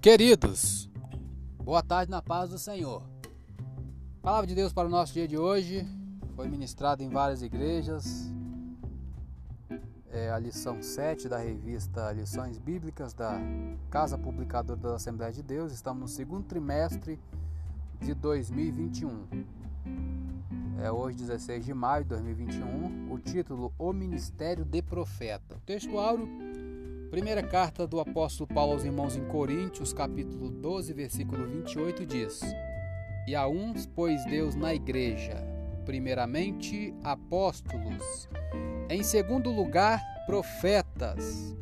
Queridos, 0.00 0.88
boa 1.62 1.82
tarde 1.82 2.10
na 2.10 2.22
paz 2.22 2.48
do 2.48 2.58
Senhor. 2.58 3.02
A 4.20 4.22
palavra 4.22 4.46
de 4.46 4.54
Deus 4.54 4.72
para 4.72 4.88
o 4.88 4.90
nosso 4.90 5.12
dia 5.12 5.28
de 5.28 5.36
hoje 5.36 5.86
foi 6.34 6.48
ministrada 6.48 7.04
em 7.04 7.10
várias 7.10 7.42
igrejas. 7.42 8.32
É 10.10 10.30
a 10.30 10.38
lição 10.38 10.82
7 10.82 11.28
da 11.28 11.36
revista 11.36 12.10
Lições 12.12 12.56
Bíblicas 12.56 13.12
da 13.12 13.38
Casa 13.90 14.16
Publicadora 14.16 14.80
da 14.80 14.94
Assembleia 14.94 15.34
de 15.34 15.42
Deus. 15.42 15.70
Estamos 15.70 16.00
no 16.00 16.08
segundo 16.08 16.46
trimestre 16.46 17.20
de 18.00 18.14
2021. 18.14 19.26
É 20.82 20.90
hoje, 20.90 21.18
16 21.18 21.62
de 21.62 21.74
maio 21.74 22.04
de 22.04 22.08
2021. 22.08 23.12
O 23.12 23.18
título: 23.18 23.70
O 23.78 23.92
Ministério 23.92 24.64
de 24.64 24.80
Profeta. 24.80 25.56
O 25.56 25.60
texto 25.60 25.98
áureo 25.98 26.26
Primeira 27.10 27.42
carta 27.42 27.88
do 27.88 27.98
apóstolo 27.98 28.46
Paulo 28.46 28.74
aos 28.74 28.84
irmãos 28.84 29.16
em 29.16 29.24
Coríntios, 29.24 29.92
capítulo 29.92 30.48
12, 30.48 30.92
versículo 30.92 31.44
28 31.44 32.06
diz: 32.06 32.40
E 33.26 33.34
a 33.34 33.48
uns 33.48 33.84
pôs 33.84 34.24
Deus 34.26 34.54
na 34.54 34.72
igreja, 34.72 35.34
primeiramente 35.84 36.94
apóstolos, 37.02 38.28
em 38.88 39.02
segundo 39.02 39.50
lugar 39.50 40.00
profetas, 40.24 41.56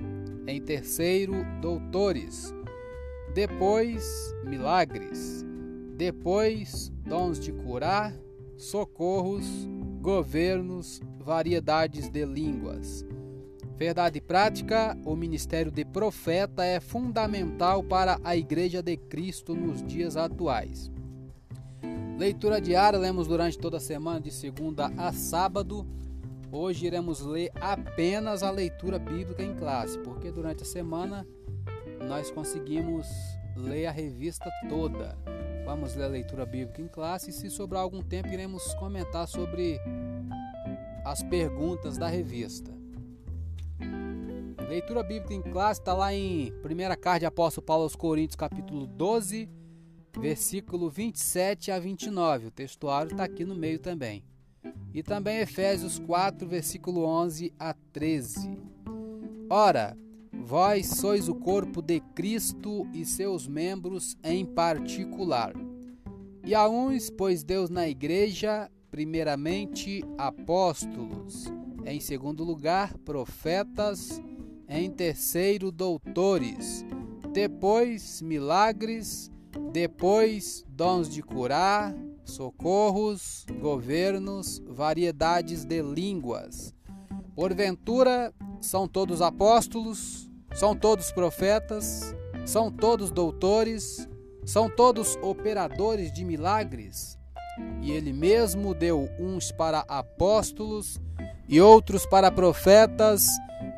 em 0.47 0.61
terceiro 0.61 1.33
doutores, 1.63 2.55
depois 3.33 4.05
milagres, 4.45 5.47
depois 5.97 6.93
dons 7.07 7.41
de 7.41 7.53
curar, 7.53 8.15
socorros, 8.59 9.67
governos, 10.03 11.01
variedades 11.19 12.11
de 12.11 12.27
línguas 12.27 13.03
Verdade 13.79 14.21
prática: 14.21 14.99
o 15.05 15.15
ministério 15.15 15.71
de 15.71 15.85
profeta 15.85 16.65
é 16.65 16.81
fundamental 16.81 17.81
para 17.81 18.19
a 18.25 18.37
Igreja 18.37 18.83
de 18.83 18.97
Cristo 18.97 19.55
nos 19.55 19.81
dias 19.87 20.17
atuais. 20.17 20.91
Leitura 22.19 22.61
diária, 22.61 22.99
lemos 22.99 23.29
durante 23.29 23.57
toda 23.57 23.77
a 23.77 23.81
semana, 23.81 24.21
de 24.21 24.33
segunda 24.33 24.91
a 24.97 25.13
sábado. 25.13 25.87
Hoje 26.51 26.87
iremos 26.87 27.21
ler 27.21 27.53
apenas 27.61 28.43
a 28.43 28.51
leitura 28.51 28.99
bíblica 28.99 29.45
em 29.45 29.55
classe, 29.55 29.97
porque 30.01 30.33
durante 30.33 30.65
a 30.65 30.67
semana 30.67 31.25
nós 32.09 32.33
conseguimos 32.33 33.07
ler 33.55 33.87
a 33.87 33.93
revista 33.93 34.51
toda. 34.69 35.17
Vamos 35.65 35.95
ler 35.95 36.07
a 36.07 36.09
leitura 36.09 36.45
bíblica 36.45 36.83
em 36.83 36.89
classe 36.89 37.31
e, 37.31 37.33
se 37.33 37.49
sobrar 37.49 37.83
algum 37.83 38.03
tempo, 38.03 38.27
iremos 38.27 38.75
comentar 38.75 39.29
sobre 39.29 39.79
as 41.05 41.23
perguntas 41.23 41.97
da 41.97 42.09
revista. 42.09 42.78
Leitura 44.69 45.03
bíblica 45.03 45.33
em 45.33 45.41
classe 45.41 45.81
está 45.81 45.95
lá 45.95 46.13
em 46.13 46.53
1 46.53 47.01
carta 47.01 47.21
de 47.21 47.25
Apóstolo 47.25 47.65
Paulo 47.65 47.85
aos 47.85 47.97
Coríntios, 47.97 48.37
capítulo 48.37 48.87
12, 48.87 49.49
versículo 50.21 50.91
27 50.91 51.71
a 51.71 51.79
29. 51.79 52.49
O 52.49 52.51
textuário 52.51 53.11
está 53.11 53.25
aqui 53.25 53.47
no 53.47 53.55
meio 53.55 53.79
também. 53.79 54.23
E 54.93 55.03
também 55.03 55.39
Efésios 55.39 55.99
4, 55.99 56.47
versículo 56.47 57.07
11 57.07 57.51
a 57.59 57.75
13. 57.95 58.59
Ora, 59.49 59.97
vós 60.31 60.87
sois 60.87 61.31
o 61.31 61.35
corpo 61.35 61.81
de 61.81 62.01
Cristo 62.15 62.87
e 62.93 63.07
seus 63.07 63.49
membros 63.49 64.19
em 64.23 64.45
particular. 64.45 65.55
E 66.45 66.55
a 66.55 66.69
uns 66.69 67.09
pôs 67.09 67.43
Deus 67.43 67.71
na 67.71 67.89
igreja, 67.89 68.71
primeiramente 68.91 70.05
apóstolos, 70.19 71.47
em 71.87 72.01
segundo 72.01 72.45
lugar 72.45 72.99
profetas, 72.99 74.21
em 74.69 74.91
terceiro, 74.91 75.73
doutores, 75.73 76.85
depois, 77.33 78.21
milagres, 78.21 79.31
depois, 79.73 80.65
dons 80.69 81.09
de 81.09 81.23
curar, 81.23 81.95
socorros, 82.25 83.47
governos, 83.61 84.61
variedades 84.67 85.65
de 85.65 85.81
línguas. 85.81 86.75
Porventura, 87.35 88.33
são 88.61 88.87
todos 88.87 89.23
apóstolos, 89.23 90.29
são 90.55 90.77
todos 90.77 91.13
profetas, 91.13 92.15
são 92.45 92.71
todos 92.71 93.11
doutores, 93.11 94.09
são 94.45 94.69
todos 94.69 95.17
operadores 95.23 96.13
de 96.13 96.25
milagres. 96.25 97.19
E 97.81 97.91
ele 97.93 98.13
mesmo 98.13 98.75
deu 98.75 99.09
uns 99.19 99.51
para 99.51 99.81
apóstolos, 99.89 101.01
e 101.49 101.61
outros 101.61 102.05
para 102.05 102.31
profetas, 102.31 103.27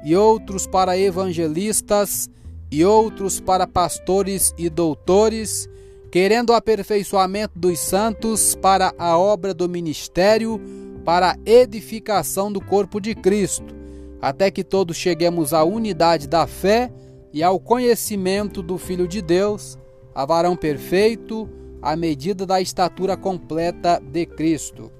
e 0.04 0.16
outros 0.16 0.66
para 0.66 0.98
evangelistas, 0.98 2.28
e 2.70 2.84
outros 2.84 3.40
para 3.40 3.66
pastores 3.66 4.54
e 4.56 4.68
doutores, 4.68 5.68
querendo 6.10 6.50
o 6.50 6.54
aperfeiçoamento 6.54 7.58
dos 7.58 7.78
santos 7.78 8.54
para 8.54 8.92
a 8.98 9.16
obra 9.16 9.54
do 9.54 9.68
ministério, 9.68 10.60
para 11.04 11.32
a 11.32 11.36
edificação 11.44 12.52
do 12.52 12.60
corpo 12.60 13.00
de 13.00 13.14
Cristo, 13.14 13.74
até 14.20 14.50
que 14.50 14.62
todos 14.62 14.96
cheguemos 14.96 15.52
à 15.54 15.64
unidade 15.64 16.28
da 16.28 16.46
fé 16.46 16.92
e 17.32 17.42
ao 17.42 17.58
conhecimento 17.58 18.62
do 18.62 18.76
Filho 18.76 19.06
de 19.06 19.22
Deus, 19.22 19.78
a 20.14 20.24
varão 20.26 20.56
perfeito, 20.56 21.48
à 21.80 21.96
medida 21.96 22.44
da 22.44 22.60
estatura 22.60 23.16
completa 23.16 24.00
de 24.00 24.26
Cristo. 24.26 24.92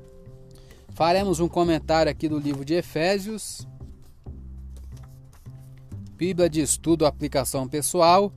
Faremos 0.95 1.41
um 1.41 1.49
comentário 1.49 2.11
aqui 2.11 2.29
do 2.29 2.39
livro 2.39 2.65
de 2.65 2.75
Efésios, 2.75 3.67
Bíblia 6.17 6.51
de 6.51 6.61
Estudo 6.61 7.07
Aplicação 7.07 7.67
Pessoal, 7.67 8.33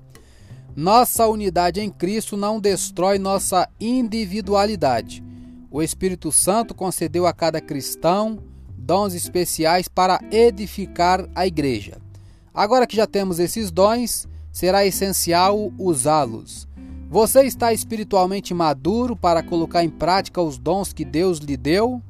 nossa 0.76 1.28
unidade 1.28 1.82
em 1.82 1.90
Cristo 1.90 2.38
não 2.38 2.60
destrói 2.60 3.20
nossa 3.20 3.70
individualidade. 3.80 5.24
O 5.70 5.82
Espírito 5.82 6.32
Santo 6.32 6.74
concedeu 6.74 7.28
a 7.28 7.34
cada 7.34 7.60
cristão 7.60 8.40
dons 8.78 9.14
especiais 9.14 9.88
para 9.88 10.20
edificar 10.32 11.28
a 11.36 11.46
igreja. 11.46 11.98
Agora 12.54 12.88
que 12.88 12.96
já 12.96 13.08
temos 13.08 13.40
esses 13.40 13.72
dons, 13.72 14.28
será 14.52 14.86
essencial 14.86 15.72
usá-los. 15.78 16.68
Você 17.10 17.44
está 17.44 17.74
espiritualmente 17.74 18.54
maduro 18.54 19.16
para 19.16 19.44
colocar 19.44 19.84
em 19.84 19.90
prática 19.90 20.42
os 20.42 20.58
dons 20.58 20.94
que 20.94 21.06
Deus 21.06 21.40
lhe 21.40 21.58
deu? 21.58 22.02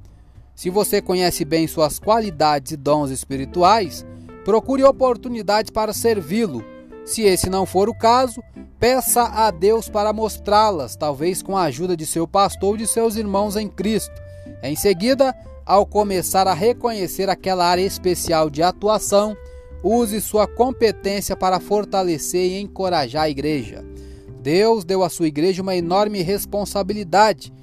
Se 0.55 0.69
você 0.69 1.01
conhece 1.01 1.43
bem 1.43 1.67
suas 1.67 1.99
qualidades 1.99 2.71
e 2.71 2.77
dons 2.77 3.09
espirituais, 3.09 4.05
Procure 4.43 4.83
oportunidades 4.83 5.71
para 5.71 5.93
servi-lo. 5.93 6.63
Se 7.05 7.21
esse 7.21 7.49
não 7.49 7.65
for 7.65 7.89
o 7.89 7.95
caso, 7.95 8.43
peça 8.77 9.23
a 9.23 9.49
Deus 9.51 9.87
para 9.87 10.11
mostrá-las, 10.11 10.95
talvez 10.95 11.41
com 11.41 11.57
a 11.57 11.63
ajuda 11.63 11.95
de 11.95 12.05
seu 12.05 12.27
pastor 12.27 12.71
ou 12.71 12.77
de 12.77 12.85
seus 12.85 13.15
irmãos 13.15 13.55
em 13.55 13.69
Cristo. 13.69 14.13
Em 14.61 14.75
seguida, 14.75 15.33
ao 15.65 15.85
começar 15.85 16.45
a 16.47 16.53
reconhecer 16.53 17.29
aquela 17.29 17.65
área 17.65 17.81
especial 17.81 18.49
de 18.49 18.61
atuação, 18.61 19.35
use 19.81 20.19
sua 20.19 20.45
competência 20.45 21.35
para 21.35 21.59
fortalecer 21.59 22.51
e 22.51 22.61
encorajar 22.61 23.23
a 23.23 23.29
igreja. 23.29 23.83
Deus 24.41 24.83
deu 24.83 25.03
à 25.03 25.09
sua 25.09 25.27
igreja 25.27 25.61
uma 25.61 25.75
enorme 25.75 26.21
responsabilidade. 26.21 27.53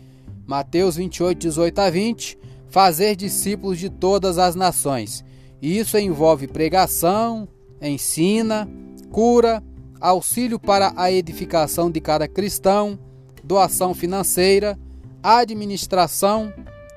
Mateus 0.46 0.96
28, 0.96 1.38
18 1.38 1.78
a 1.78 1.90
20: 1.90 2.38
Fazer 2.70 3.16
discípulos 3.16 3.78
de 3.78 3.90
todas 3.90 4.38
as 4.38 4.54
nações 4.54 5.24
isso 5.60 5.98
envolve 5.98 6.46
pregação, 6.46 7.46
ensina, 7.82 8.68
cura, 9.10 9.62
auxílio 10.00 10.58
para 10.58 10.92
a 10.96 11.12
edificação 11.12 11.90
de 11.90 12.00
cada 12.00 12.26
cristão, 12.26 12.98
doação 13.44 13.92
financeira, 13.92 14.78
administração, 15.22 16.52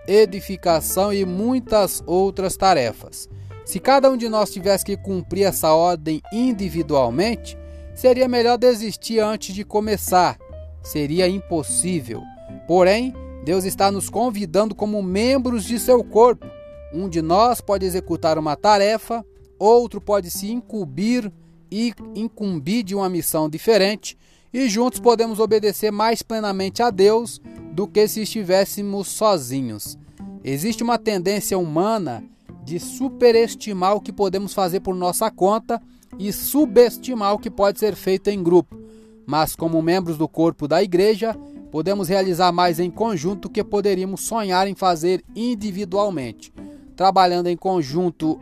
edificação 0.07 1.11
e 1.11 1.25
muitas 1.25 2.01
outras 2.05 2.55
tarefas. 2.55 3.27
Se 3.65 3.79
cada 3.79 4.09
um 4.09 4.15
de 4.15 4.29
nós 4.29 4.49
tivesse 4.51 4.85
que 4.85 4.95
cumprir 4.95 5.43
essa 5.43 5.73
ordem 5.73 6.21
individualmente, 6.31 7.57
seria 7.93 8.29
melhor 8.29 8.57
desistir 8.57 9.19
antes 9.19 9.53
de 9.53 9.65
começar. 9.65 10.37
Seria 10.81 11.27
impossível. 11.27 12.21
Porém, 12.67 13.13
Deus 13.43 13.65
está 13.65 13.91
nos 13.91 14.09
convidando 14.09 14.73
como 14.73 15.01
membros 15.03 15.65
de 15.65 15.77
seu 15.79 16.03
corpo 16.03 16.45
um 16.93 17.09
de 17.09 17.23
nós 17.23 17.59
pode 17.59 17.85
executar 17.85 18.37
uma 18.37 18.55
tarefa, 18.55 19.25
outro 19.57 19.99
pode 19.99 20.29
se 20.29 20.51
incumbir 20.51 21.31
e 21.71 21.91
incumbir 22.13 22.83
de 22.83 22.93
uma 22.93 23.09
missão 23.09 23.49
diferente, 23.49 24.15
e 24.53 24.69
juntos 24.69 24.99
podemos 24.99 25.39
obedecer 25.39 25.91
mais 25.91 26.21
plenamente 26.21 26.83
a 26.83 26.91
Deus 26.91 27.41
do 27.73 27.87
que 27.87 28.07
se 28.07 28.21
estivéssemos 28.21 29.07
sozinhos. 29.07 29.97
Existe 30.43 30.83
uma 30.83 30.99
tendência 30.99 31.57
humana 31.57 32.23
de 32.63 32.79
superestimar 32.79 33.95
o 33.95 34.01
que 34.01 34.13
podemos 34.13 34.53
fazer 34.53 34.81
por 34.81 34.93
nossa 34.93 35.31
conta 35.31 35.81
e 36.19 36.31
subestimar 36.31 37.33
o 37.33 37.39
que 37.39 37.49
pode 37.49 37.79
ser 37.79 37.95
feito 37.95 38.29
em 38.29 38.43
grupo. 38.43 38.77
Mas, 39.25 39.55
como 39.55 39.81
membros 39.81 40.15
do 40.15 40.27
corpo 40.27 40.67
da 40.67 40.83
igreja, 40.83 41.35
podemos 41.73 42.07
realizar 42.07 42.51
mais 42.51 42.79
em 42.79 42.91
conjunto 42.91 43.49
que 43.49 43.63
poderíamos 43.63 44.21
sonhar 44.21 44.67
em 44.67 44.75
fazer 44.75 45.25
individualmente. 45.35 46.53
Trabalhando 46.95 47.47
em 47.47 47.57
conjunto, 47.57 48.39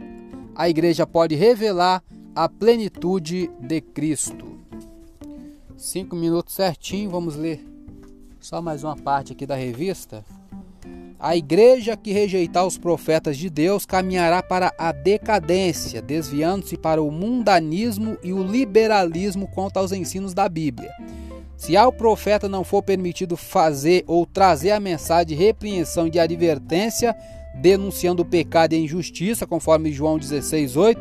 a 0.53 0.67
igreja 0.67 1.07
pode 1.07 1.33
revelar 1.33 2.03
a 2.35 2.49
plenitude 2.49 3.49
de 3.57 3.79
Cristo. 3.79 4.59
Cinco 5.77 6.13
minutos 6.13 6.53
certinho, 6.53 7.09
vamos 7.09 7.37
ler 7.37 7.65
só 8.41 8.61
mais 8.61 8.83
uma 8.83 8.97
parte 8.97 9.31
aqui 9.31 9.45
da 9.45 9.55
revista. 9.55 10.25
A 11.17 11.33
igreja 11.33 11.95
que 11.95 12.11
rejeitar 12.11 12.67
os 12.67 12.77
profetas 12.77 13.37
de 13.37 13.49
Deus 13.49 13.85
caminhará 13.85 14.43
para 14.43 14.73
a 14.77 14.91
decadência, 14.91 16.01
desviando-se 16.01 16.75
para 16.75 17.01
o 17.01 17.09
mundanismo 17.09 18.17
e 18.21 18.33
o 18.33 18.43
liberalismo 18.43 19.47
quanto 19.47 19.77
aos 19.77 19.93
ensinos 19.93 20.33
da 20.33 20.49
Bíblia. 20.49 20.91
Se 21.61 21.77
ao 21.77 21.93
profeta 21.93 22.49
não 22.49 22.63
for 22.63 22.81
permitido 22.81 23.37
fazer 23.37 24.03
ou 24.07 24.25
trazer 24.25 24.71
a 24.71 24.79
mensagem 24.79 25.27
de 25.27 25.35
repreensão 25.35 26.07
e 26.07 26.09
de 26.09 26.17
advertência, 26.17 27.15
denunciando 27.53 28.23
o 28.23 28.25
pecado 28.25 28.73
e 28.73 28.77
a 28.77 28.79
injustiça, 28.79 29.45
conforme 29.45 29.91
João 29.91 30.17
16:8, 30.17 30.99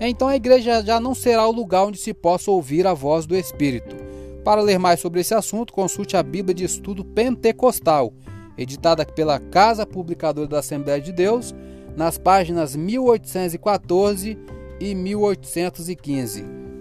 então 0.00 0.26
a 0.26 0.34
igreja 0.34 0.82
já 0.82 0.98
não 0.98 1.14
será 1.14 1.46
o 1.46 1.52
lugar 1.52 1.84
onde 1.84 1.98
se 1.98 2.14
possa 2.14 2.50
ouvir 2.50 2.86
a 2.86 2.94
voz 2.94 3.26
do 3.26 3.36
Espírito. 3.36 3.94
Para 4.42 4.62
ler 4.62 4.78
mais 4.78 4.98
sobre 4.98 5.20
esse 5.20 5.34
assunto, 5.34 5.74
consulte 5.74 6.16
a 6.16 6.22
Bíblia 6.22 6.54
de 6.54 6.64
Estudo 6.64 7.04
Pentecostal 7.04 8.10
editada 8.56 9.04
pela 9.04 9.38
Casa 9.38 9.84
Publicadora 9.84 10.48
da 10.48 10.60
Assembleia 10.60 11.02
de 11.02 11.12
Deus, 11.12 11.54
nas 11.94 12.16
páginas 12.16 12.74
1814 12.74 14.38
e 14.80 14.94
1815. 14.94 16.67